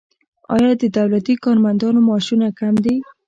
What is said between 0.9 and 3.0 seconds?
دولتي کارمندانو معاشونه کم دي؟